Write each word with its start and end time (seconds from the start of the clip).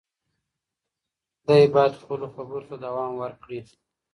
دی 1.47 1.63
باید 1.73 1.93
خپلو 2.01 2.27
خبرو 2.35 2.61
ته 2.69 2.75
دوام 2.85 3.11
ورکړي. 3.17 3.59